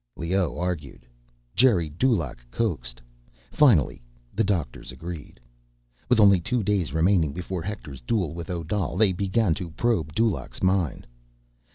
[0.15, 1.05] Leoh argued,
[1.55, 2.99] Geri Dulaq coaxed.
[3.51, 4.01] Finally
[4.33, 5.39] the doctors agreed.
[6.09, 10.63] With only two days remaining before Hector's duel with Odal, they began to probe Dulaq's
[10.63, 11.05] mind.